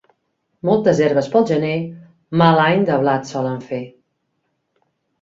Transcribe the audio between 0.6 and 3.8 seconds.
Moltes herbes pel gener, mal any de blat solen